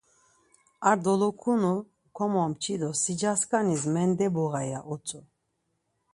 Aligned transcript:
Ar 0.89 0.97
dolokunu 1.03 1.71
komomçi 2.17 2.73
do 2.81 2.89
sicaskanis 3.01 3.83
mendebuğa 3.93 4.61
ya 4.71 4.79
utzu. 4.93 5.19